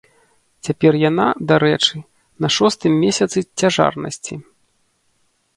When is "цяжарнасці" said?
3.59-4.33